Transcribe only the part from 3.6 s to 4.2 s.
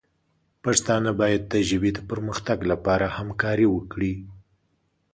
وکړي.